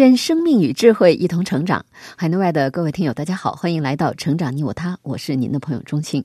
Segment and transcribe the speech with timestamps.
[0.00, 1.84] 愿生命与智慧一同成长。
[2.16, 6.24] 海内外的各位听友，大家好，欢迎来到《成长你我他》，我是您的朋友钟青。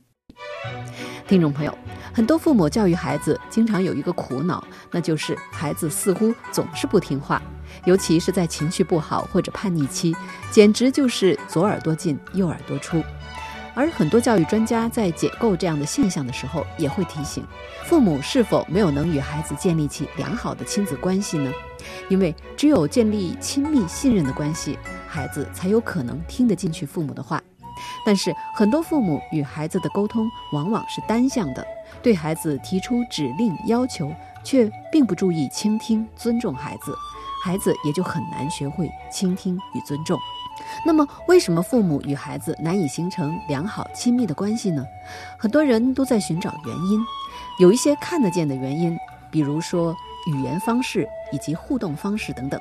[1.27, 1.77] 听众朋友，
[2.13, 7.41] 很多父母教育孩子，经常有一个苦恼，那就是孩子似乎总是不听话，
[7.83, 10.16] 尤其是在情绪不好或者叛逆期，
[10.49, 13.03] 简直就是左耳朵进右耳朵出。
[13.75, 17.45] 而很多教育专家在解构这样的现象的时候，也会提醒
[17.83, 21.52] 父母是否没有能与孩子建立起良好的亲子关系呢？
[22.09, 27.41] 因为只有建立亲密信任的关系，孩子才有可能听得进去父母的话。
[28.05, 31.66] 但是很多父母与孩子的沟通往往是单向的，
[32.02, 34.09] 对孩子提出指令要求，
[34.44, 36.95] 却并不注意倾听、尊重孩子，
[37.44, 40.17] 孩子也就很难学会倾听与尊重。
[40.84, 44.86] 那么，为什么父母与孩子难以形成良好亲密的关系呢？
[45.38, 47.00] 很多人都在寻找原因，
[47.59, 48.98] 有一些看得见的原因，
[49.31, 49.96] 比如说
[50.28, 52.59] 语言方式以及互动方式等等，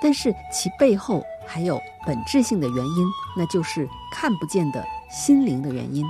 [0.00, 6.04] 但是其背后还有本质性的原因，那就是看不见的心灵的原因。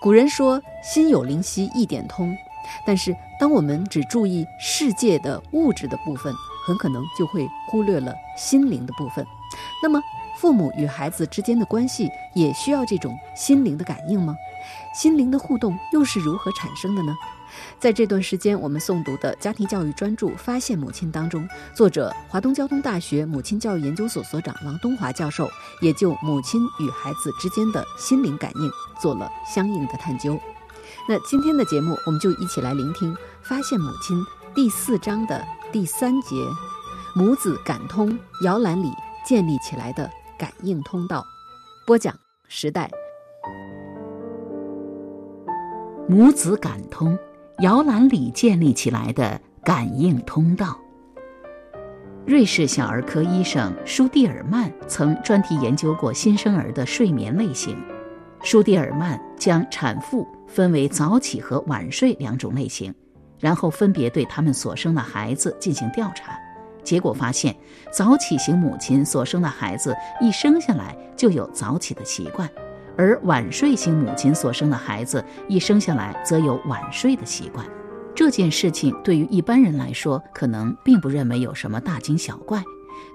[0.00, 2.36] 古人说“心有灵犀一点通”，
[2.84, 6.34] 但是当我们只注意世界的物质的部分，
[6.66, 9.26] 很可能就会忽略了心灵的部分。
[9.82, 10.02] 那么，
[10.40, 14.36] 父母与孩子之间的关系也需要这种心灵的感应吗？
[14.94, 17.14] 心灵的互动又是如何产生的呢？
[17.78, 25.48] 在这段时间，我们诵读的家庭教育专著《发现母亲》当中，作者华东交通大学母亲教育研究所所长王东华教授
[25.80, 30.38] 也就母亲与孩子之间的心灵感应做了相应的探究。
[31.08, 34.16] 那今天的节目，我们就一起来聆听《发现母亲》
[34.54, 36.34] 第四章的第三节：
[37.14, 38.90] 母子感通摇篮里
[39.24, 40.10] 建立起来的。
[40.38, 41.24] 感应通道，
[41.86, 42.14] 播讲
[42.48, 42.90] 时代。
[46.08, 47.18] 母子感通，
[47.60, 50.78] 摇篮里建立起来的感应通道。
[52.26, 57.76] 瑞士小儿科医生舒蒂尔曼曾专题研究过新生儿的睡眠类型。
[58.42, 62.94] 舒蒂尔曼将产妇分为早起和晚睡两种类型，
[63.38, 66.38] 然后分别对他们所生的孩子进行调查。
[66.84, 67.56] 结果发现，
[67.90, 72.48] 早起型母亲所生的孩子一生下来就有早起的习惯，
[72.96, 77.66] 而晚睡型母亲所生的孩子一生下来则有晚睡的习惯。
[78.14, 82.62] 这件事情对于一般人来说可能并不认为有什么大惊小怪，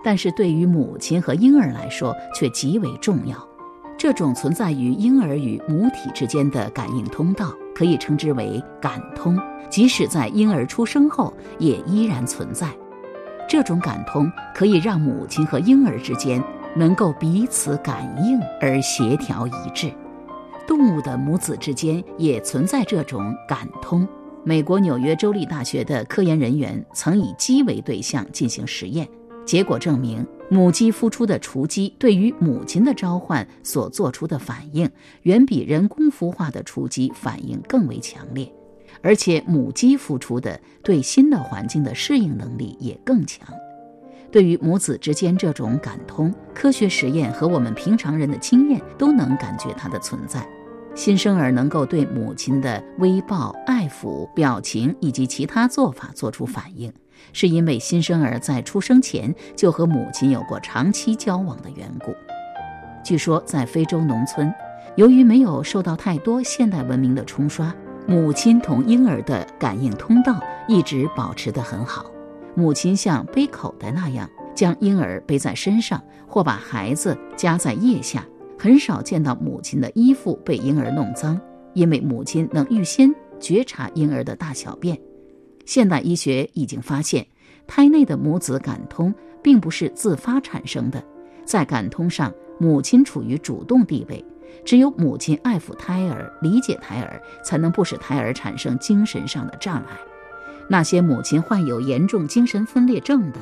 [0.03, 3.37] 但是对于母亲和婴儿来说却极为重要。
[3.97, 9.37] 这种存在于婴儿与母体之间的感应通道，可以称之为感通，
[9.69, 12.67] 即使在婴儿出生后也依然存在。
[13.49, 16.41] 这种感通可以让母亲和婴儿之间
[16.75, 19.91] 能够彼此感应而协调一致，
[20.67, 24.07] 动物的母子之间也存在这种感通。
[24.43, 29.09] 美国纽约州立大学的科研人员曾以鸡为对象进行实验，
[29.47, 34.87] 结果证明，母鸡孵出的雏鸡对于母亲的召唤所做出的反应，
[35.23, 38.53] 远比人工孵化的雏鸡反应更为强烈。
[39.01, 43.47] 而且母鸡孵出的对新的环境的适应能力也更强。
[44.31, 50.47] 对于母子之间这种感通，科学实验和我们平常人的经验都能感觉它的存在。
[50.95, 56.91] 新生儿能够对母亲的微抱、爱抚、表情以及其他做法做出反应，
[57.31, 62.13] 是因为新生儿在出生前就和母亲有过长期交往的缘故。
[63.03, 64.53] 据说在非洲农村，
[64.95, 67.73] 由于没有受到太多现代文明的冲刷。
[68.09, 72.09] 母亲同婴儿的感应通道一直保持得很好。
[72.55, 78.25] 母亲像背口袋那样将婴儿背在身上，或把孩子夹在腋下，
[78.57, 81.39] 很少见到母亲的衣服被婴儿弄脏，
[81.75, 84.99] 因为母亲能预先觉察婴儿的大小便。
[85.67, 87.23] 现代医学已经发现，
[87.67, 89.13] 胎内的母子感通
[89.43, 90.99] 并不是自发产生的，
[91.45, 94.25] 在感通上，母亲处于主动地位。
[94.65, 99.97] 只有母亲爱抚胎儿、理解胎儿，才能不使胎儿产生精神上的障碍。
[100.67, 103.39] 那些母亲患有严重精神分裂症的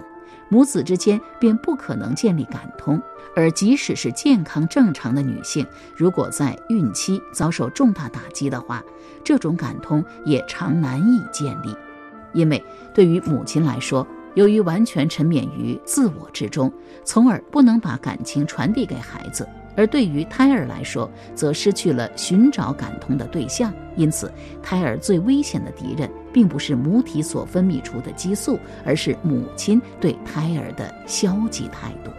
[0.50, 3.02] 母子之间，便不可能建立感通。
[3.36, 8.82] 而即使是健康正常的女性，如果在孕期遭受重大打击的话，
[9.24, 11.76] 这种感通也常难以建立。
[12.34, 12.64] 因为
[12.94, 16.72] 对于母亲来说，由于完全沉湎于自我之中，
[17.04, 19.44] 从而不能把感情传递给孩子；
[19.78, 23.72] 而对于胎儿来说，则失去了寻找感通的对象。
[23.96, 24.32] 因此，
[24.62, 32.12] 胎儿最危险的敌人，并不是母体所分泌出的激素，而是母亲对胎儿的消极态度。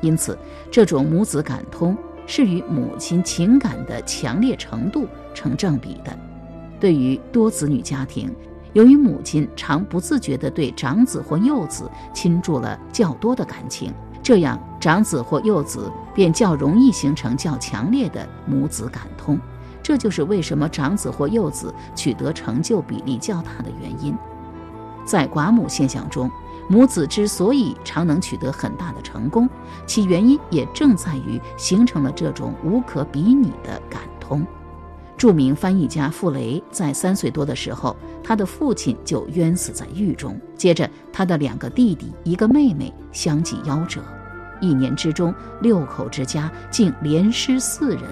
[0.00, 0.36] 因此，
[0.70, 1.96] 这种母子感通
[2.26, 6.16] 是与母亲情感的强烈程度成正比的。
[6.80, 8.32] 对于多子女家庭，
[8.74, 13.92] 由于母亲常不自觉地对长子或幼子倾注了较多的感情，
[14.28, 19.40] 这样长子或幼子便较容易形成较强烈的母子感通。
[19.82, 24.14] 这就是为什么长子或幼子取得成就比例较大的原因。
[25.06, 26.30] 在寡母现象中，
[26.68, 29.48] 母子之所以常能取得很大的成功，
[29.86, 34.46] 其原因也正在于形成了这种无可比拟的感通。
[35.16, 40.38] 著名翻译家傅雷在三岁多的时候，他的父亲就冤死在狱中。
[40.54, 44.02] 接着，他的两个弟弟、一个妹妹相继夭折，
[44.60, 48.02] 一年之中，六口之家竟连失四人。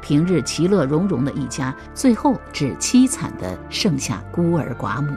[0.00, 5.14] 平日其乐融融的一家，最后只凄惨地剩下孤儿寡母。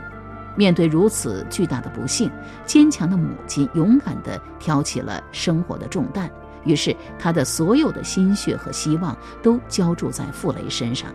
[0.55, 2.29] 面对如此巨大的不幸，
[2.65, 6.29] 坚强的母亲勇敢地挑起了生活的重担，
[6.65, 11.09] 于是她的所有的心血和希望都浇筑在傅雷身上。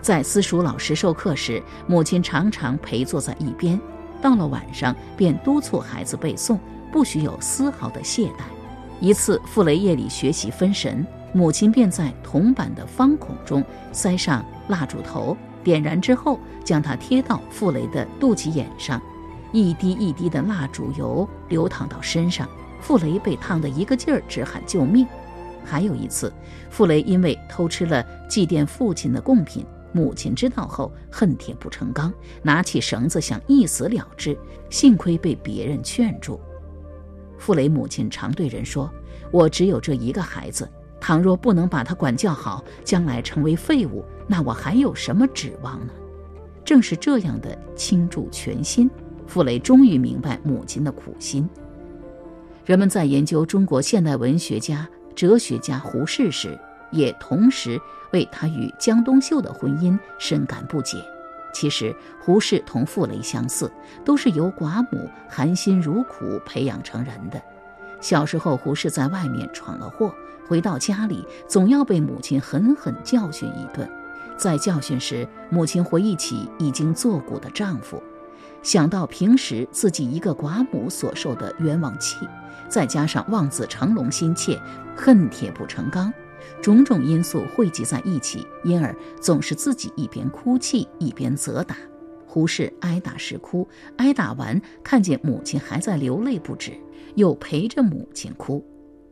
[0.00, 3.78] 在私塾老师授课时，母亲常常陪坐在一边。
[4.20, 6.58] 到了晚上，便督促孩子背诵，
[6.90, 8.61] 不许有丝毫的懈怠。
[9.02, 13.60] 一次，傅雷夜里学习分神，母亲便在铜板的方孔中
[13.90, 19.02] 塞上蜡烛头，点燃之后，将它贴到傅雷的肚脐眼上，
[19.50, 22.48] 一滴一滴的蜡烛油流淌到身上，
[22.80, 25.04] 傅雷被烫得一个劲儿直喊救命。
[25.64, 26.32] 还有一次，
[26.70, 29.66] 傅雷因为偷吃了祭奠父亲的贡品。
[29.90, 34.38] 母亲知道后，恨铁不成钢，拿起绳子想一死了之。
[34.70, 36.40] 幸亏被别人劝住。
[37.42, 38.88] 傅雷母亲常对人说
[39.32, 45.92] ：“我只有这一个孩子，倘若不能把他管教好，将来成为废物，那我还有什么指望呢？”
[46.64, 48.88] 正是这样的倾注全心，
[49.26, 51.50] 傅雷终于明白母亲的苦心。
[52.64, 56.56] 人们在研究中国现代文学家、哲学家胡适时，
[56.92, 57.76] 也同时。
[58.12, 60.98] 为他与江冬秀的婚姻深感不解。
[61.52, 63.70] 其实，胡适同傅雷相似，
[64.04, 67.40] 都是由寡母含辛茹苦培养成人的。
[68.00, 70.12] 小时候，胡适在外面闯了祸，
[70.48, 73.88] 回到家里总要被母亲狠狠教训一顿。
[74.36, 78.02] 在教训时，母亲回忆起已经作古的丈夫，
[78.62, 82.16] 想到平时自己一个寡母所受的冤枉气，
[82.68, 84.60] 再加上望子成龙心切，
[84.96, 86.12] 恨铁不成钢。
[86.60, 91.76] 种种因素汇集在一起，因而总是自己一边哭泣一边责打。
[92.26, 93.68] 胡适挨打时哭，
[93.98, 96.72] 挨打完看见母亲还在流泪不止，
[97.14, 98.64] 又陪着母亲哭。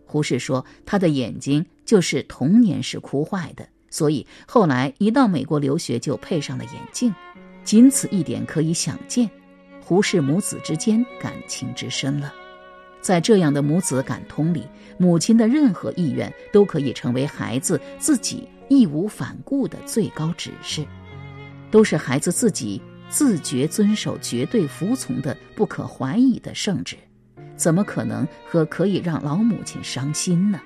[0.07, 7.15] 胡适说，他的眼睛就是童年时哭坏的，所以后来一到美国留学就配上了眼镜。
[7.63, 9.31] 仅此一点可以想见，
[9.85, 12.33] 胡适母子之间感情之深了。
[13.01, 14.67] 在这样的母子感通里，
[14.99, 20.85] 母亲的任何意愿都可以成为孩子自己义无反顾的最高指示，
[21.71, 26.97] 都是孩子自己自觉遵守、绝对服从的不可怀疑的圣旨，
[27.57, 30.61] 怎么可能和可以让老母亲伤心呢？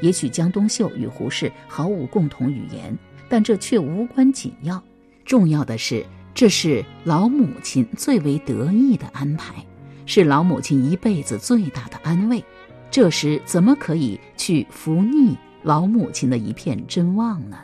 [0.00, 2.96] 也许江冬秀与胡适毫无共同语言，
[3.28, 4.82] 但这却无关紧要，
[5.24, 9.64] 重要的是这是老母亲最为得意的安排。
[10.06, 12.42] 是老母亲一辈子最大的安慰，
[12.90, 17.58] 这时怎么可以去拂逆老母亲的一片真望呢？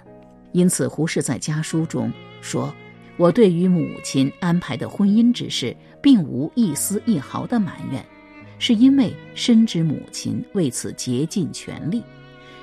[0.52, 2.74] 因此，胡适在家书中说
[3.16, 8.04] ：“我对于母亲安排的婚姻之事，并无一丝一毫的埋怨，
[8.58, 12.02] 是因为深知母亲为此竭尽全力，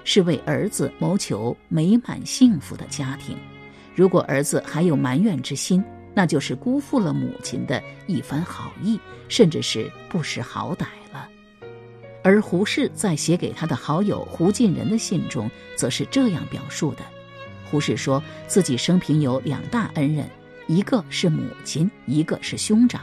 [0.04, 3.38] 是为儿子谋求美满幸福的家庭。
[3.96, 5.82] 如果儿子还有埋怨之心，”
[6.18, 11.30] 那就是辜负了母亲的一番好意，甚至是不识好歹了。
[12.24, 17.04] 而胡适在写给他的好友胡进仁的信中，则是这样表述的：
[17.70, 20.28] 胡适说自己生平有两大恩人，
[20.66, 23.00] 一个是母亲，一个是兄长。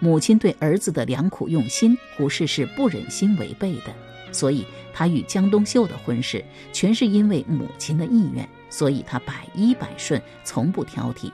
[0.00, 3.94] 母亲对儿子的良苦用心，胡适是不忍心违背的，
[4.32, 11.30] 所以他与江冬秀的婚事，全是因为母亲的意愿，所以他百依百顺，从不挑剔。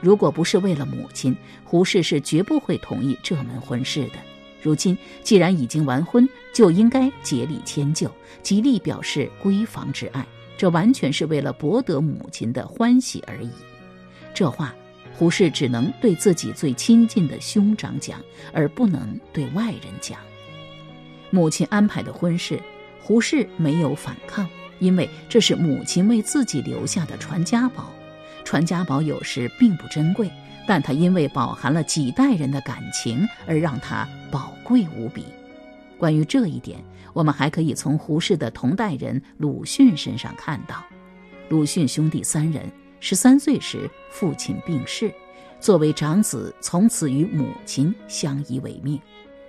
[0.00, 4.14] 如果不是为了母亲，胡适是绝不会同意这门婚事的。
[4.62, 8.10] 如今既然已经完婚，就应该竭力迁就，
[8.42, 10.26] 极力表示闺房之爱。
[10.56, 13.50] 这完全是为了博得母亲的欢喜而已。
[14.34, 14.74] 这话
[15.14, 18.20] 胡适只能对自己最亲近的兄长讲，
[18.52, 20.18] 而不能对外人讲。
[21.30, 22.60] 母亲安排的婚事，
[23.00, 24.46] 胡适没有反抗，
[24.78, 27.90] 因为这是母亲为自己留下的传家宝。
[28.50, 30.28] 传家宝有时并不珍贵，
[30.66, 35.24] 但它因为饱含了几代人的感情，而让它宝贵无比。
[35.96, 40.84] 关于这一点，我们还可以从胡适的同代人鲁迅身上看到。
[41.48, 45.14] 鲁迅兄弟三人，十三岁时父亲病逝，
[45.60, 49.00] 作为长子，从此与母亲相依为命。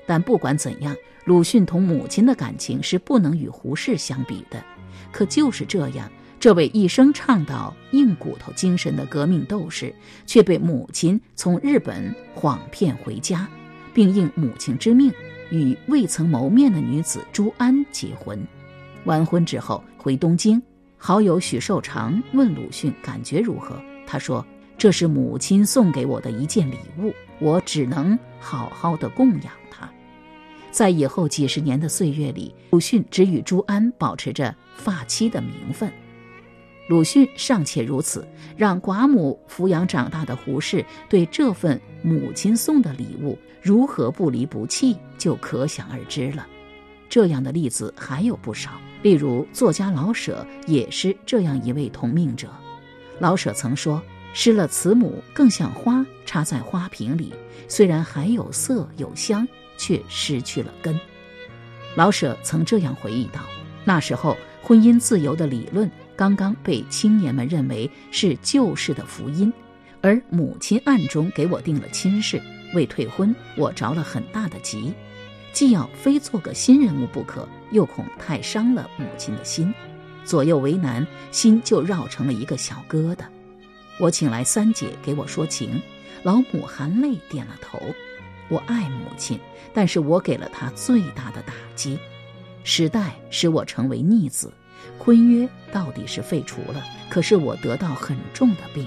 [0.05, 4.63] 但不管怎样，鲁迅同母亲的感情是不能与胡适相比的。
[5.11, 6.07] 可就是这样，
[6.41, 9.93] 这位一生倡导硬骨头精神的革命斗士，
[10.25, 13.47] 却被母亲从日本谎骗回家，
[13.93, 15.13] 并应母亲之命
[15.51, 18.43] 与未曾谋面的女子朱安结婚。
[19.05, 20.59] 完婚之后回东京，
[20.97, 24.43] 好友许寿裳问鲁迅感觉如何，他说
[24.79, 29.53] ：“这是母亲送给我的一件礼物，我只能好好的供养。”
[30.71, 35.91] 在以后几十年的岁月里，鲁迅只与朱安保持着发妻的名分。
[36.91, 46.45] 鲁迅尚且如此，让寡母抚养长大的胡适对这份母亲送的礼物如何不离不弃，就可想而知了。
[47.07, 48.71] 这样的例子还有不少，
[49.03, 52.49] 例如作家老舍也是这样一位同命者。
[53.19, 54.03] 老舍曾说
[54.35, 57.33] ：“失了慈母，更像花插在花瓶里，
[57.69, 60.99] 虽然还有色有香。”却失去了根。
[61.95, 63.39] 老舍曾这样回忆道
[63.85, 69.51] ：“那时候，婚姻自由的理论刚刚被青年们认为是旧式的福音，
[70.01, 72.41] 而母亲暗中给我定了亲事。
[72.73, 74.93] 为退婚，我着了很大的急，
[75.51, 79.73] 既要非做个新人物不可，又恐太伤了母亲的心，
[80.23, 83.25] 左右为难，心就绕成了一个小疙瘩。
[83.99, 85.81] 我请来三姐给我说情，
[86.23, 87.79] 老母含泪点了头。”
[88.47, 89.39] 我爱母亲，
[89.73, 91.97] 但是我给了她最大的打击。
[92.63, 94.51] 时代使我成为逆子，
[95.03, 98.85] 婚约到底是废除了，可是我得到很重的病。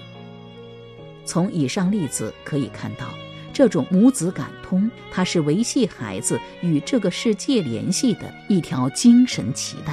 [1.25, 3.12] 从以上例子可以看到，
[3.52, 9.92] 这种母子感通，它是维系孩子与这个世界联系的一条精神脐带。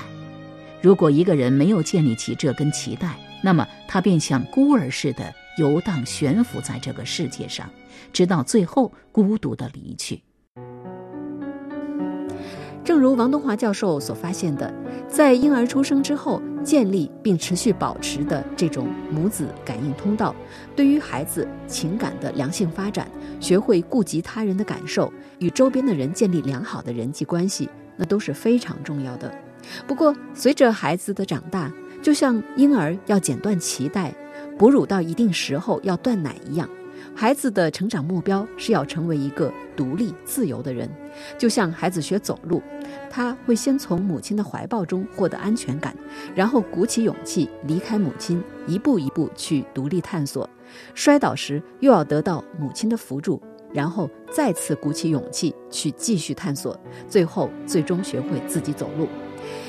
[0.80, 7.68] 如果一个人没有建立起这根脐带，那么他便像孤儿似的游荡悬浮在这个世界上。
[8.14, 10.22] 直到最后孤独的离去。
[12.84, 14.74] 正如王东华教授所发现的，
[15.08, 20.36] 在婴儿出生之后建立并持续保持的这种母子感应通道，
[20.76, 23.08] 对于孩子情感的良性发展、
[23.40, 29.32] 学会顾及他人的感受、与周边的人建立良好的人际关系，那都是非常重要的。
[29.86, 31.72] 不过，随着孩子的长大，
[32.02, 34.12] 就像婴儿要剪断脐带，
[34.58, 36.68] 哺乳到一定时候要断奶一样。
[37.22, 40.90] 孩子的成长目标是要成为一个独立自由的人，
[41.38, 42.64] 就像孩子学走路，
[43.12, 45.96] 他会先从母亲的怀抱中获得安全感，
[46.34, 50.50] 然后鼓起勇气离开母亲，一步一步去独立探索。
[50.96, 53.40] 摔倒时又要得到母亲的扶助，
[53.72, 56.76] 然后再次鼓起勇气去继续探索，
[57.08, 59.08] 最后最终学会自己走路。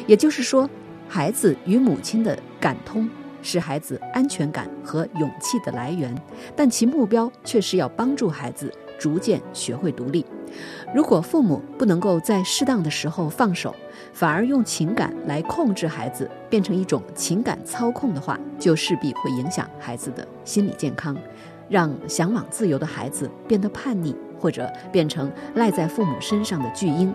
[0.06, 0.66] 也就是说，
[1.06, 3.06] 孩子与母亲的感通。
[3.42, 6.14] 是孩子安全感和勇气的来源，
[6.56, 10.24] 但其目标却是要帮助孩子逐渐学会独立。
[10.94, 13.74] 如果父母不能够在适当的时候放手，
[14.12, 21.16] 反而用情感来控制孩子，变成一种情感操控的话，就势必会影响孩子的心理健康，
[21.68, 27.12] 让向往自由的孩子变得叛逆，或者变成赖在父母身上的巨婴。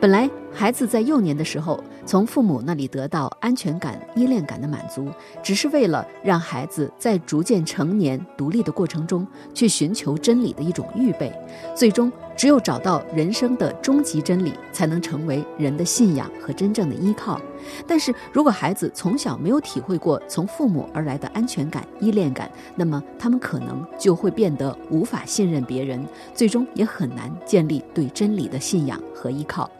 [0.00, 5.10] 本来，孩子在幼年的时候从父母那里得到安全感、依恋感的满足，
[5.42, 11.30] 只是为了让孩子在逐渐成年、独立的过程中去寻求真理的一种预备。
[11.76, 17.40] 最终，只有找到人生的终极真理，才能成为人的信仰和真正的依靠。
[17.86, 26.02] 但是如果孩子从小没有体会过从父母而来的安全感、依恋感，那么他们可能就会变得无法信任别人，
[26.34, 29.70] 最终也很难建立对真理的信仰和依靠。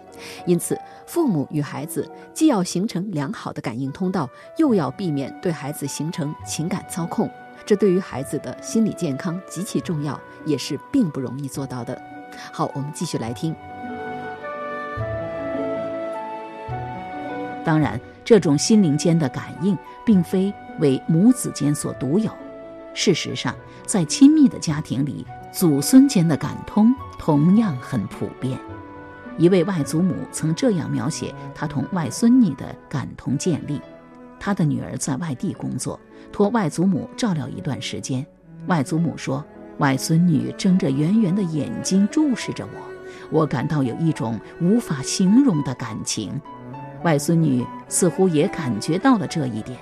[0.45, 4.29] 因此，父母与孩子既要形成良好的感应通道，
[4.59, 7.31] 又要避免对孩子形成情感操控，
[7.65, 12.10] 这对于孩子的心理健康极其重要，也是并不容易做到的。
[12.53, 13.55] 好，我们继续来听。
[17.65, 22.31] 当然，这种心灵间的感应并非为母子间所独有，
[22.95, 28.59] 事实上，在亲密的家庭里，祖孙间的感通同样很普遍。
[29.37, 33.81] 一位外祖母曾这样描写她同外孙女的感同建立：
[34.39, 36.01] 她的女儿在外地工作，
[36.33, 38.27] 托外祖母照料一段时间。
[38.67, 39.45] 外祖母说，
[39.81, 42.81] 外孙女睁着圆圆的眼睛注视着我，
[43.31, 46.39] 我感到有一种无法形容的感情。
[47.03, 49.79] 外孙女似乎也感觉到了这一点。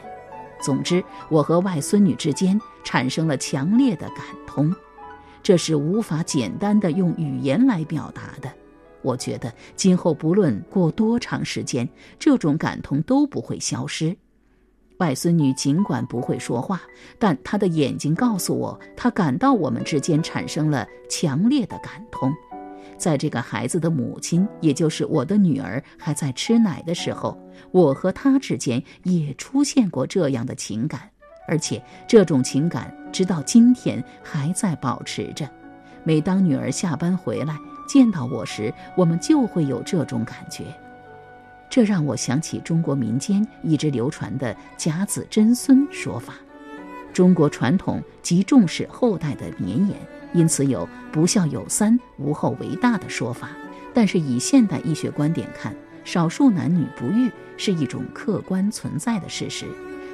[0.62, 4.72] 总之，我和外孙女之间产生了强烈的感通，
[5.42, 8.48] 这是无法简单的用语言来表达的。
[9.02, 11.88] 我觉得今后不论过多长时间，
[12.20, 14.16] 这种感通都不会消失。
[14.98, 16.80] 外孙女尽管不会说话，
[17.18, 22.32] 但她的眼睛告诉我，她感到我们之间产生了强烈的感通。
[22.96, 27.38] 在这个孩子的母亲，也就是我的女儿还在吃奶的时候，
[27.70, 31.08] 我和她之间也出现过这样的情感，
[31.46, 35.48] 而且这种情感直到今天还在保持着。
[36.02, 40.64] 每当女儿下班回来见到我时，我们就会有这种感觉。
[41.70, 46.34] 这让我想起中国民间一直流传的“甲子真孙”说法。
[47.12, 49.96] 中国传统极重视后代的绵延。
[50.34, 53.48] 因此有“不孝有三，无后为大”的说法，
[53.94, 59.64] 但是以现代医学观点看，少数男女不育是一种客观存在的事实。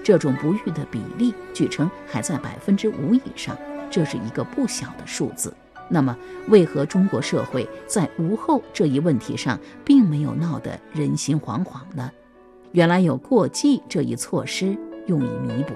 [0.05, 3.59] 这种不育的比例据称还在百分之五以上，
[3.91, 5.53] 这是一个不小的数字。
[5.89, 6.17] 那么，
[6.49, 12.11] 为何中国社会在无后这一问题上并没有闹得人心惶惶呢？
[12.73, 14.77] 原来有过继这一措施
[15.07, 15.75] 用以弥补。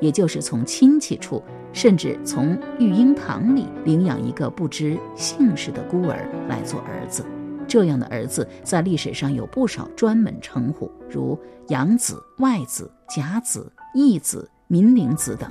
[0.00, 1.42] 也就是从亲戚处，
[1.72, 7.24] 甚至从育婴堂里领养一个不知姓氏的孤儿来做儿子，
[7.66, 15.50] 这样的儿子在历史上有不少专门称呼，如养子、外子、甲子、义子、民灵子等。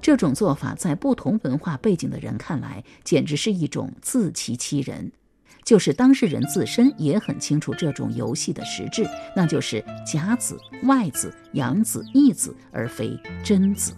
[0.00, 5.10] 这种做法在不同文化背景的人看来，简直是一种自欺欺人。
[5.62, 13.92] 就是当事人自身也很清楚这种游戏的实质，那就是甲子、外子、养子、义子，而非真子。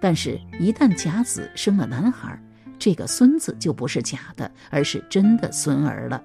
[0.00, 2.40] 但是，一旦甲子生了男孩，
[2.78, 6.22] 这个孙子就不是假的，而是真的孙儿了。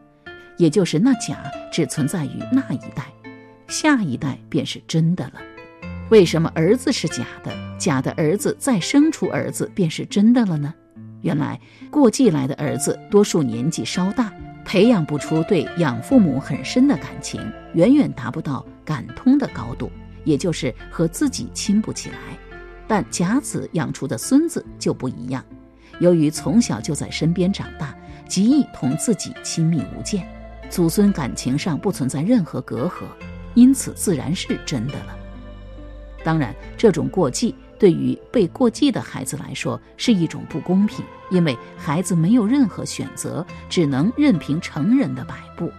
[0.57, 3.11] 也就是那甲只存在于那一代，
[3.67, 5.41] 下一代便是真的了。
[6.09, 10.73] 为什么儿子是假的，假的儿子再生出儿子便是真的了呢？
[11.21, 14.31] 原来过继来的儿子多数年纪稍大，
[14.63, 17.41] 培养不出对养父母很深的感情，
[17.73, 19.91] 远远达不到感通的高度，
[20.23, 22.17] 也就是和自己亲不起来。
[22.87, 25.43] 但甲子养出的孙子就不一样，
[25.99, 27.95] 由于从小就在身边长大，
[28.27, 30.23] 极易同自己亲密无间，
[30.69, 33.05] 祖孙感情上不存在任何隔阂，
[33.55, 35.17] 因此自然是真的了。
[36.25, 37.55] 当然，这种过继。
[37.77, 45.69] 对于被过继的孩子来说是一种不公平，因为孩子没有任何选择，只能任凭成人的摆布，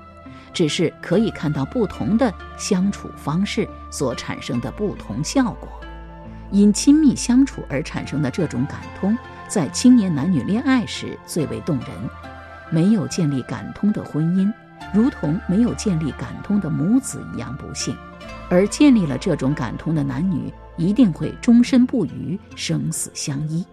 [0.52, 5.68] 只是可以看到不同的相处方式所产生的不同效果。
[6.52, 9.16] 因亲密相处而产生的这种感通，
[9.48, 11.88] 在青年男女恋爱时最为动人。
[12.70, 14.52] 没有建立感通的婚姻，
[14.92, 17.94] 如同没有建立感通的母子一样不幸；
[18.48, 20.52] 而建立了这种感通的男女。
[20.78, 23.64] 一定会终身不渝，生死相依。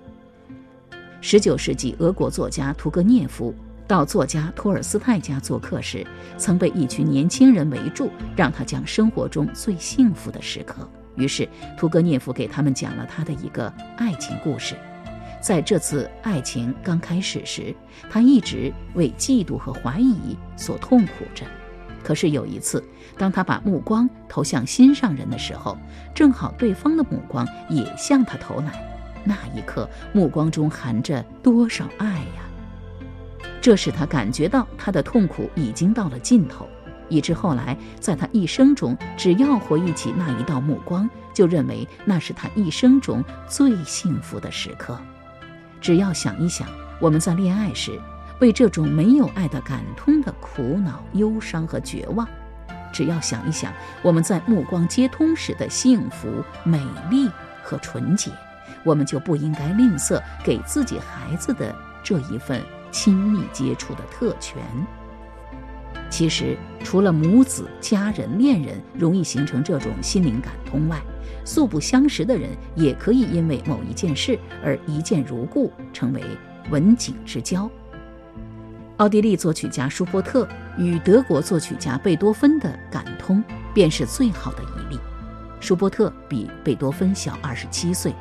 [1.20, 3.54] 十九世纪，俄国作家屠格涅夫
[3.86, 6.08] 到作家托尔斯泰家做客时，
[6.38, 10.90] 曾被一群年轻人围住，让他讲生活中最幸福的时刻。
[11.18, 11.46] 于是，
[11.78, 14.74] 屠格涅夫给他们讲了他的一个爱情故事。
[15.42, 17.76] 在这次爱情刚开始时，
[18.10, 21.46] 他一直为嫉妒和怀疑所痛苦着。
[22.04, 22.84] 可是有一次，
[23.18, 25.78] 当他把目光投向心上人的时候，
[26.14, 28.90] 正好对方的目光也向他投来。
[29.24, 32.44] 那一刻，目光中含着多少爱呀！
[33.62, 36.68] 这使他感觉到他的痛苦已经到了尽头，
[37.08, 45.00] 以致后来在他一生中，只要回忆起那一道目光，就认为那是他一生中最幸福的时刻。
[45.80, 46.68] 只要想一想，
[47.00, 47.98] 我们在恋爱时。
[48.44, 52.28] 为这种没有爱的感通的苦恼、忧伤和绝望，
[52.92, 56.78] 只要想一想我们在目光接通时的幸福、美
[57.10, 57.32] 丽
[57.64, 58.30] 和纯洁，
[58.84, 64.62] 我们就不应该吝啬给自己孩子的这一份亲密接触的特权。
[66.10, 71.02] 其实，除了母子、家人、恋人容易形成这种心灵感通外，
[71.46, 76.22] 素不相识的人也可以因为某一件事而一见如故，成为
[76.70, 77.72] 文景之交。
[79.04, 84.98] 奥地利作曲家舒伯特与德国作曲家贝多芬的感通，便是最好的一例。
[85.60, 88.16] 舒伯特比贝多芬小二十七岁，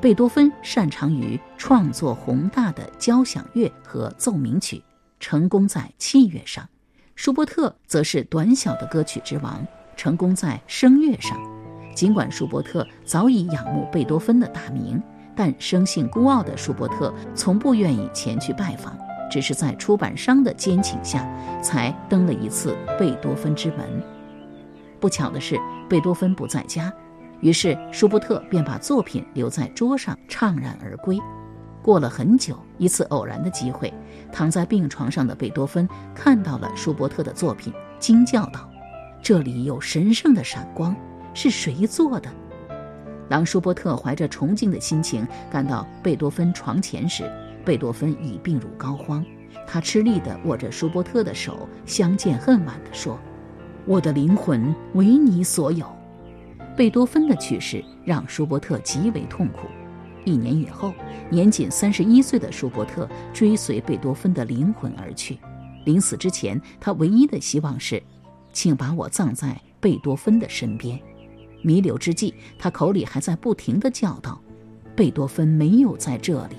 [0.00, 4.82] 贝多芬擅长于创作宏大的交响乐和奏鸣曲，
[5.20, 6.64] 成功在器乐上；
[7.14, 9.64] 舒伯特则是短小的歌曲之王，
[9.96, 11.38] 成功在声乐上。
[11.94, 15.00] 尽管舒伯特早已仰慕贝多芬的大名。
[15.36, 18.96] 但生性孤傲的舒伯特从不愿意前去拜访，
[19.30, 21.26] 只是在出版商的监请下，
[21.62, 24.02] 才登了一次贝多芬之门。
[25.00, 25.58] 不巧的是，
[25.88, 26.92] 贝多芬不在家，
[27.40, 31.18] 于是舒伯特便把作品留在桌上，怅然而归。
[31.82, 33.92] 过了很久，一次偶然的机会，
[34.32, 38.66] 躺在病床上的贝多芬看到了舒伯特的作品，惊叫道
[39.22, 40.96] ：“这里有神圣的闪光，
[41.34, 42.30] 是谁做的？”
[43.28, 47.30] 当舒伯特怀着崇敬的心情赶到贝多芬床前时，
[47.64, 49.24] 贝多芬已病入膏肓。
[49.66, 53.18] 他吃力地握着舒伯特的手，相见恨晚地说
[53.86, 55.86] ：“我的灵魂为你所有。”
[56.76, 59.68] 贝多芬的去世让舒伯特极为痛苦。
[60.24, 60.92] 一年以后，
[61.30, 65.38] 年仅三十一岁的舒伯特追随贝多芬的灵魂而去。
[65.84, 68.02] 临死之前，他唯一的希望是
[68.52, 70.98] ：“请把我葬在贝多芬的身边。”
[71.62, 74.40] 弥留之际，他口里还在不停地叫道
[74.96, 76.56] ：“贝多芬没有在这里。”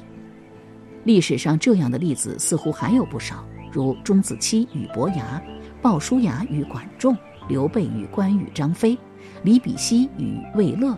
[1.05, 5.41] 历史上这样的例子似乎还有不少，如钟子期与伯牙、
[5.81, 7.15] 鲍叔牙与管仲、
[7.47, 8.97] 刘备与关羽、张飞、
[9.43, 10.97] 李比希与魏乐、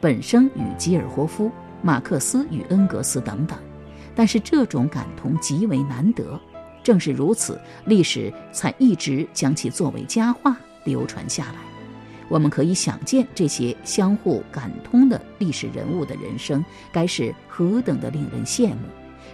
[0.00, 1.50] 本生与吉尔霍夫、
[1.82, 3.58] 马克思与恩格斯等等。
[4.14, 6.40] 但是这种感同极为难得，
[6.84, 11.58] 正是如此，历史才一直将其作为佳话流传下来。
[12.28, 18.76] 我们可以想见，这些相互感通的历史人物的人生该是何等的令人羡慕。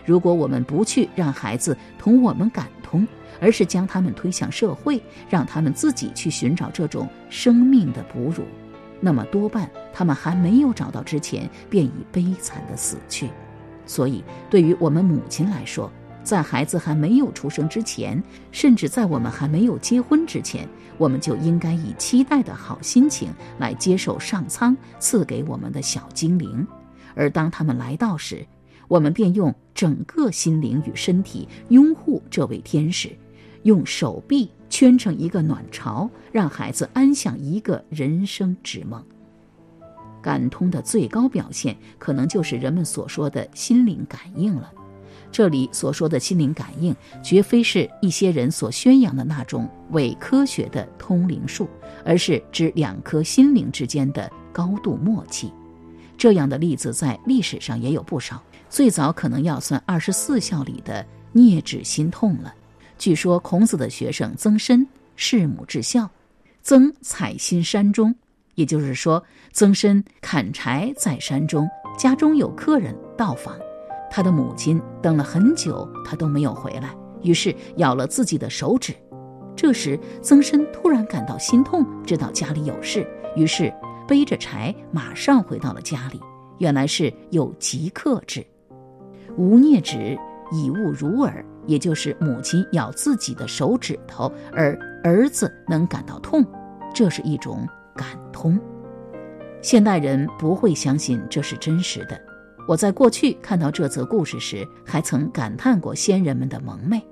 [0.04, 3.06] 如果我们不去让孩子同我们感通，
[3.40, 8.44] 而是将他们推向社会，让他们自己去寻找这种生命的哺乳，
[9.00, 13.28] 那么多半他们还没有找到之前，便已悲惨的死去。
[13.86, 15.90] 所以，对于我们母亲来说，
[16.22, 26.66] 在孩子还没有出生之前，甚至在我们还没有结婚之前，我们就应该以期待的好心情来接受上苍赐给我们的小精灵，
[27.14, 28.46] 而当他们来到时，
[28.88, 33.10] 我们便用整个心灵与身体拥护这位天使，
[33.62, 39.02] 用手臂圈成一个暖巢，让孩子安享一个人生之梦。
[40.22, 44.72] 感通的最高表现，可能就是人们所说的心灵感应了。
[45.30, 51.68] 这里所说的心灵感应，绝非是一些人所宣扬的那种伪科学的通灵术，
[52.04, 55.52] 而是指两颗心灵之间的高度默契。
[56.16, 58.40] 这样的例子在历史上也有不少，
[58.74, 62.52] 最早可能要算二十四孝里的镊指心痛了。
[62.98, 64.84] 据说孔子的学生曾参
[65.14, 66.10] 弑母至孝，
[66.60, 68.12] 曾采薪山中，
[68.56, 73.56] 也就是说，曾参砍柴在山中，家中有客人到访。
[74.10, 78.92] 他的母亲等了很久，他都没有回来，于是咬了自己的手指。
[79.54, 83.06] 这时，曾参突然感到心痛，知道家里有事，
[83.36, 83.72] 于是
[84.08, 86.20] 背着柴马上回到了家里。
[86.58, 88.44] 原来是有急客至。
[89.36, 90.18] 无镊指，
[90.52, 96.44] 以物如耳，也就是母亲咬自己的手指头，而儿子能感到痛，
[96.94, 97.66] 这是一种
[97.96, 98.58] 感通。
[99.60, 102.20] 现代人不会相信这是真实的。
[102.68, 107.02] 我在过去看到这则故事时，还曾感叹过先人们的蒙昧，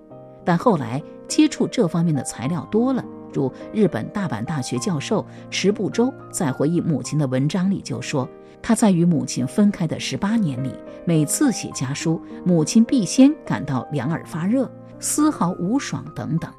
[0.44, 3.04] 但后来接触这方面的材料多了，
[3.34, 8.28] 如日本大阪大学教授池部周在回忆母亲的文章里就说，
[8.62, 10.72] 他在与母亲分开的十八年里，
[11.04, 14.70] 每次写家书，母亲必先感到两耳发热，
[15.00, 16.50] 丝毫无爽等等，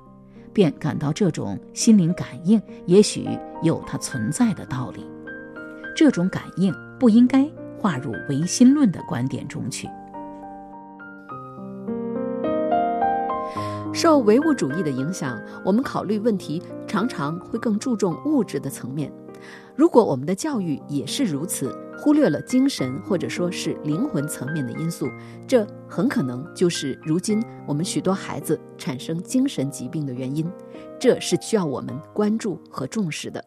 [0.52, 3.28] 便感到这种心灵感应也许
[3.62, 5.08] 有它存在的道理。
[5.96, 7.50] 这种感应不应该。
[7.76, 9.90] 划入唯心论的观点中去。
[13.92, 19.12] 受唯物主义的影响，我们考虑问题常常会更注重物质的层面。
[19.76, 25.10] 如果我们的教育也是如此，忽略了精神或者说是灵魂层面的因素，
[25.48, 30.50] 这很可能就是如今我们许多孩子产生精神疾病的原因。
[31.00, 33.44] 这是需要我们关注和重视的。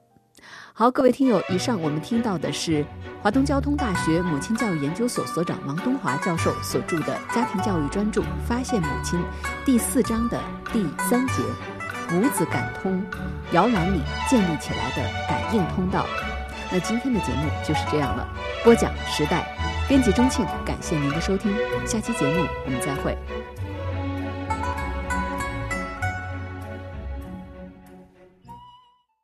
[0.72, 2.84] 好，各位听友，以上我们听到的是
[3.22, 9.18] 华东交通大学母亲教育研究所所长王东华教授所著的家庭教育专著《发现母亲》
[9.64, 10.38] 第四章的
[10.72, 11.34] 第三节
[12.10, 13.02] “母子感通
[13.52, 16.06] 摇篮里建立起来的感应通道”。
[16.70, 18.26] 那今天的节目就是这样了。
[18.64, 19.46] 播讲时代，
[19.86, 21.54] 编辑钟庆，感谢您的收听，
[21.86, 23.16] 下期节目我们再会。